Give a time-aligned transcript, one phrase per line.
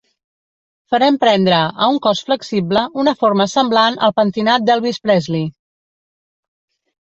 [0.93, 5.47] Farem prendre a un cos flexible una forma semblant al pentinat d'Elvis Presley.